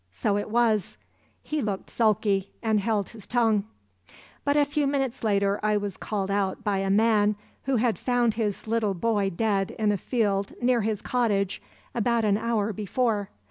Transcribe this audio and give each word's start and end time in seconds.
So 0.13 0.35
it 0.35 0.49
was—he 0.49 1.61
looked 1.61 1.91
sulky 1.91 2.49
and 2.63 2.79
held 2.79 3.09
his 3.09 3.27
tongue. 3.27 3.65
"But 4.43 4.57
a 4.57 4.65
few 4.65 4.87
minutes 4.87 5.23
later 5.23 5.59
I 5.61 5.77
was 5.77 5.95
called 5.95 6.31
out 6.31 6.63
by 6.63 6.79
a 6.79 6.89
man 6.89 7.35
who 7.65 7.75
had 7.75 7.99
found 7.99 8.33
his 8.33 8.65
little 8.65 8.95
boy 8.95 9.29
dead 9.29 9.75
in 9.77 9.91
a 9.91 9.97
field 9.97 10.53
near 10.59 10.81
his 10.81 11.03
cottage 11.03 11.61
about 11.93 12.25
an 12.25 12.39
hour 12.39 12.73
before. 12.73 13.29